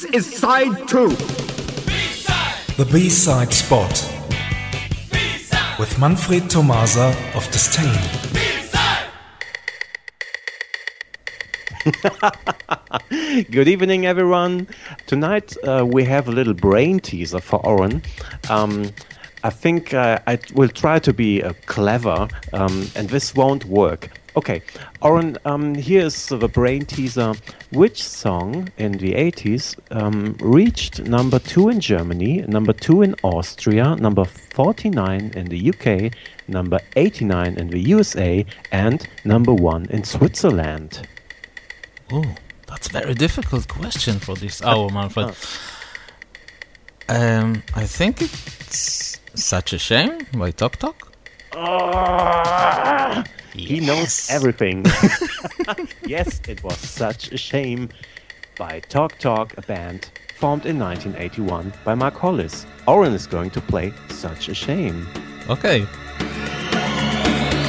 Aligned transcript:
This 0.00 0.14
is 0.14 0.34
side 0.38 0.88
two. 0.88 1.10
The 2.78 2.88
B-side 2.90 3.52
spot. 3.52 3.92
With 5.78 5.98
Manfred 5.98 6.48
Tomasa 6.48 7.14
of 7.34 7.46
Disdain. 7.50 8.00
Good 13.50 13.68
evening, 13.68 14.06
everyone. 14.06 14.68
Tonight 15.06 15.54
uh, 15.64 15.84
we 15.86 16.04
have 16.04 16.28
a 16.28 16.32
little 16.32 16.54
brain 16.54 17.00
teaser 17.00 17.40
for 17.40 17.60
Oren. 17.66 18.02
Um, 18.48 18.90
I 19.44 19.50
think 19.50 19.92
uh, 19.92 20.20
I 20.26 20.38
will 20.54 20.70
try 20.70 20.98
to 21.00 21.12
be 21.12 21.42
uh, 21.42 21.52
clever, 21.66 22.26
um, 22.54 22.86
and 22.96 23.10
this 23.10 23.34
won't 23.34 23.66
work. 23.66 24.08
Okay, 24.36 24.62
Oren, 25.02 25.36
um, 25.44 25.74
here's 25.74 26.26
the 26.26 26.46
brain 26.46 26.84
teaser. 26.84 27.34
Which 27.72 28.02
song 28.02 28.68
in 28.78 28.92
the 28.92 29.14
80s 29.14 29.76
um, 29.90 30.36
reached 30.40 31.00
number 31.02 31.40
two 31.40 31.68
in 31.68 31.80
Germany, 31.80 32.44
number 32.46 32.72
two 32.72 33.02
in 33.02 33.16
Austria, 33.24 33.96
number 33.96 34.24
49 34.24 35.32
in 35.34 35.46
the 35.46 35.70
UK, 35.70 36.14
number 36.46 36.78
89 36.94 37.58
in 37.58 37.68
the 37.70 37.80
USA, 37.80 38.46
and 38.70 39.08
number 39.24 39.52
one 39.52 39.86
in 39.90 40.04
Switzerland? 40.04 41.08
Oh, 42.12 42.24
that's 42.68 42.86
a 42.88 42.92
very 42.92 43.14
difficult 43.14 43.66
question 43.66 44.20
for 44.20 44.36
this 44.36 44.62
hour, 44.62 44.90
Manfred. 44.90 45.34
Um, 47.08 47.64
I 47.74 47.86
think 47.86 48.22
it's 48.22 49.18
such 49.34 49.72
a 49.72 49.78
shame 49.80 50.28
by 50.32 50.52
Talk 50.52 50.76
Talk. 50.76 51.09
He 53.52 53.80
knows 53.80 54.28
everything. 54.30 54.84
yes, 56.06 56.40
it 56.48 56.62
was 56.62 56.76
such 56.78 57.32
a 57.32 57.36
shame. 57.36 57.88
By 58.56 58.80
Talk 58.80 59.18
Talk, 59.18 59.56
a 59.56 59.62
band 59.62 60.10
formed 60.36 60.66
in 60.66 60.78
1981 60.78 61.72
by 61.84 61.94
Mark 61.94 62.14
Hollis. 62.14 62.66
Oren 62.86 63.12
is 63.12 63.26
going 63.26 63.50
to 63.50 63.60
play 63.60 63.92
Such 64.08 64.48
a 64.48 64.54
Shame. 64.54 65.06
Okay. 65.48 65.86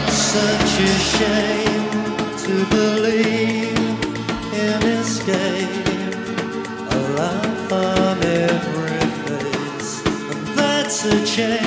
Such 0.09 0.79
a 0.79 0.93
shame 1.15 1.89
to 2.45 2.65
believe 2.69 3.77
in 4.53 4.83
escape. 4.99 5.87
A 6.91 6.99
laugh 7.17 7.71
on 7.71 8.23
every 8.23 8.99
face, 9.27 10.05
and 10.07 10.47
that's 10.57 11.05
a 11.05 11.25
change. 11.25 11.60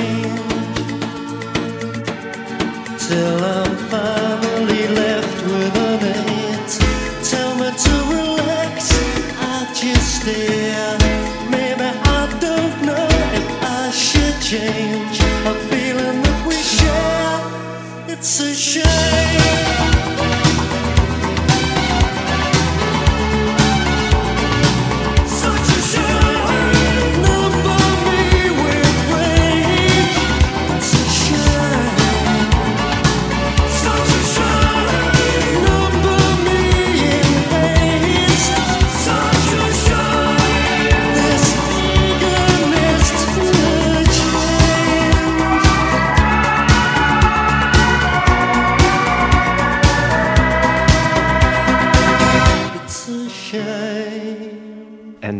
Till 3.07 3.64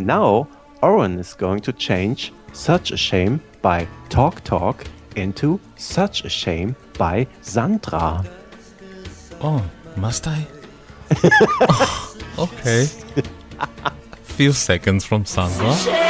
And 0.06 0.20
now, 0.20 0.46
Oren 0.82 1.18
is 1.18 1.34
going 1.34 1.62
to 1.62 1.72
change 1.72 2.32
Such 2.52 2.92
a 2.92 2.96
Shame 2.96 3.40
by 3.60 3.88
Talk 4.08 4.44
Talk 4.44 4.84
into 5.16 5.58
Such 5.74 6.24
a 6.24 6.28
Shame 6.28 6.76
by 6.96 7.26
Sandra. 7.40 8.24
Oh, 9.40 9.68
must 9.96 10.28
I? 10.28 10.46
Oh, 12.38 12.48
okay. 12.52 12.86
Few 14.22 14.52
seconds 14.52 15.04
from 15.04 15.24
Sandra. 15.24 16.05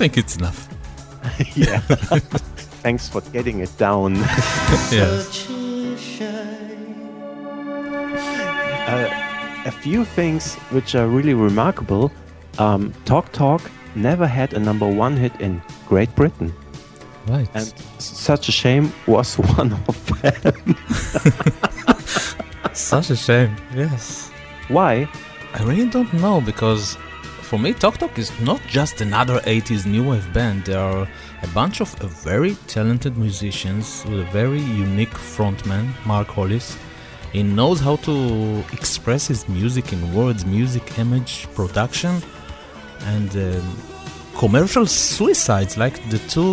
Think 0.00 0.16
it's 0.16 0.36
enough. 0.36 0.66
yeah. 1.56 1.80
Thanks 2.82 3.06
for 3.06 3.20
getting 3.32 3.60
it 3.60 3.72
down. 3.76 4.16
Yes. 4.90 5.46
A 8.88 9.20
a 9.66 9.70
few 9.70 10.04
things 10.06 10.54
which 10.72 10.94
are 10.94 11.06
really 11.06 11.34
remarkable. 11.34 12.10
Um, 12.58 12.92
Talk 13.04 13.30
Talk 13.32 13.60
never 13.94 14.26
had 14.26 14.54
a 14.54 14.58
number 14.58 14.88
one 14.88 15.16
hit 15.18 15.38
in 15.40 15.60
Great 15.86 16.14
Britain, 16.16 16.50
Right. 17.28 17.48
and 17.54 17.72
Such 17.98 18.48
a 18.48 18.52
Shame 18.52 18.90
was 19.06 19.34
one 19.58 19.72
of 19.86 19.96
them. 20.22 20.76
Such 22.72 23.10
a 23.10 23.16
shame. 23.16 23.54
Yes. 23.76 24.30
Why? 24.68 25.06
I 25.54 25.62
really 25.64 25.90
don't 25.90 26.12
know 26.14 26.40
because 26.40 26.96
for 27.50 27.58
me, 27.58 27.72
Talk 27.72 27.98
Talk 27.98 28.16
is 28.16 28.30
not 28.40 28.60
just 28.68 29.00
another 29.00 29.40
80s 29.40 29.84
new 29.84 30.10
wave 30.10 30.32
band. 30.32 30.66
There 30.66 30.78
are 30.78 31.08
a 31.42 31.48
bunch 31.48 31.80
of 31.80 31.88
very 32.22 32.54
talented 32.68 33.18
musicians 33.18 34.04
with 34.08 34.20
a 34.20 34.30
very 34.30 34.60
unique 34.60 35.16
frontman, 35.34 35.84
Mark 36.06 36.28
Hollis. 36.28 36.78
He 37.32 37.42
knows 37.42 37.80
how 37.80 37.96
to 38.06 38.62
express 38.72 39.26
his 39.26 39.48
music 39.48 39.92
in 39.92 40.14
words, 40.14 40.46
music, 40.46 40.96
image, 40.96 41.48
production, 41.56 42.22
and 43.06 43.34
um, 43.34 43.76
commercial 44.38 44.86
suicides 44.86 45.76
like 45.76 45.96
the 46.08 46.18
two 46.28 46.52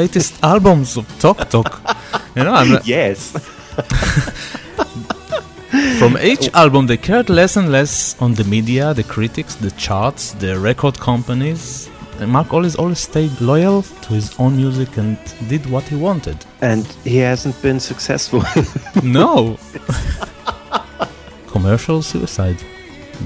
latest 0.00 0.42
albums 0.42 0.96
of 0.96 1.06
Talk 1.20 1.48
Talk. 1.48 1.80
you 2.34 2.42
know, 2.42 2.54
I'm, 2.54 2.80
Yes. 2.84 3.20
From 5.98 6.16
oh. 6.16 6.22
each 6.22 6.48
album, 6.54 6.86
they 6.86 6.96
cared 6.96 7.28
less 7.30 7.56
and 7.56 7.70
less 7.70 8.20
on 8.20 8.34
the 8.34 8.44
media, 8.44 8.92
the 8.94 9.02
critics, 9.04 9.54
the 9.54 9.70
charts, 9.72 10.32
the 10.34 10.58
record 10.58 10.98
companies. 10.98 11.88
And 12.20 12.30
Mark 12.30 12.52
always 12.52 12.76
always 12.76 12.98
stayed 13.00 13.40
loyal 13.40 13.82
to 13.82 14.08
his 14.14 14.34
own 14.38 14.56
music 14.56 14.96
and 14.98 15.16
did 15.48 15.66
what 15.70 15.84
he 15.84 15.96
wanted. 15.96 16.36
and 16.60 16.84
he 17.04 17.16
hasn't 17.18 17.60
been 17.62 17.80
successful. 17.80 18.42
No! 19.02 19.56
Commercial 21.48 22.02
suicide. 22.02 22.56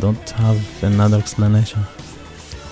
Don't 0.01 0.31
have 0.31 0.59
another 0.83 1.19
explanation. 1.19 1.81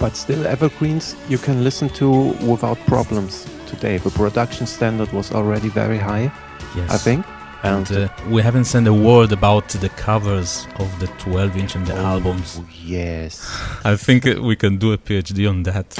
but 0.00 0.16
still, 0.16 0.46
evergreens 0.46 1.16
you 1.28 1.38
can 1.38 1.64
listen 1.64 1.88
to 1.88 2.08
without 2.50 2.78
problems 2.86 3.46
today. 3.66 3.98
The 3.98 4.10
production 4.10 4.66
standard 4.66 5.10
was 5.12 5.32
already 5.32 5.68
very 5.68 5.98
high, 5.98 6.30
Yes. 6.76 6.90
I 6.90 6.98
think. 6.98 7.24
And 7.66 7.90
uh, 7.90 8.08
we 8.28 8.42
haven't 8.42 8.66
said 8.66 8.86
a 8.86 8.94
word 8.94 9.32
about 9.32 9.68
the 9.70 9.88
covers 9.88 10.68
of 10.78 11.00
the 11.00 11.08
12 11.18 11.56
inch 11.56 11.74
and 11.74 11.84
the 11.84 11.94
albums. 11.94 12.58
Oh, 12.60 12.68
yes. 12.84 13.44
I 13.84 13.96
think 13.96 14.24
we 14.24 14.54
can 14.54 14.76
do 14.76 14.92
a 14.92 14.98
PhD 14.98 15.48
on 15.48 15.64
that. 15.64 15.98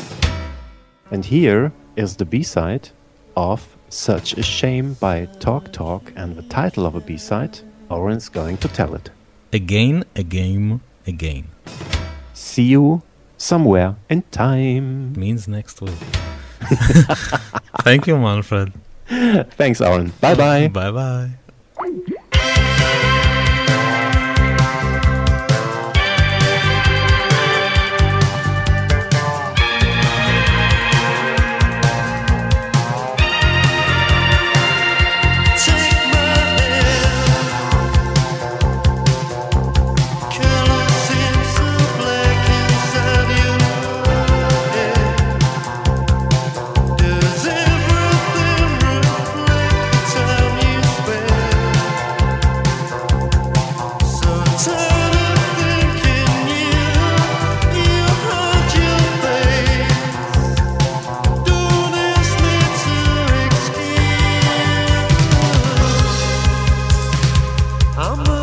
And 1.11 1.25
here 1.25 1.73
is 1.97 2.17
the 2.17 2.25
B 2.25 2.45
side 2.45 2.91
of 3.37 3.77
Such 3.89 4.35
a 4.35 4.43
Shame 4.45 4.95
by 4.95 5.27
Talk 5.41 5.73
Talk, 5.73 6.13
and 6.15 6.37
the 6.37 6.43
title 6.43 6.87
of 6.87 6.95
a 6.95 7.01
B 7.01 7.17
side, 7.17 7.59
Oren's 7.91 8.29
going 8.29 8.59
to 8.59 8.69
tell 8.69 8.95
it. 8.95 9.11
Again, 9.53 10.05
again, 10.15 10.81
again. 11.05 11.49
See 12.33 12.65
you 12.65 13.03
somewhere 13.39 13.97
in 14.09 14.23
time. 14.31 15.15
Means 15.15 15.49
next 15.49 15.81
week. 15.81 15.99
Thank 17.83 18.07
you, 18.07 18.17
Manfred. 18.17 18.73
Thanks, 19.57 19.81
Oren. 19.81 20.13
Bye 20.21 20.35
bye. 20.37 20.69
Bye 20.69 20.91
bye. 20.93 21.31
I'm 67.99 68.36